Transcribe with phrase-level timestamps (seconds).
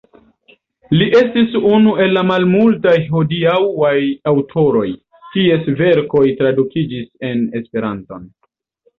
[0.99, 3.91] Li estis unu el la malmultaj hodiaŭaj
[4.31, 4.85] aŭtoroj,
[5.35, 8.25] kies verkoj tradukiĝis en Esperanton.